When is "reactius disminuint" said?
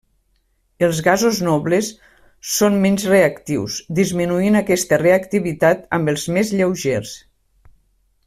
3.11-4.57